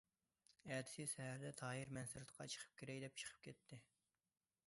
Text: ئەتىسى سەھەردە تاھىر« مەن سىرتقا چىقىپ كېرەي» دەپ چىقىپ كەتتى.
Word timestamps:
ئەتىسى 0.69 1.03
سەھەردە 1.11 1.51
تاھىر« 1.59 1.91
مەن 1.99 2.09
سىرتقا 2.13 2.49
چىقىپ 2.53 2.81
كېرەي» 2.81 3.01
دەپ 3.05 3.23
چىقىپ 3.25 3.43
كەتتى. 3.49 3.83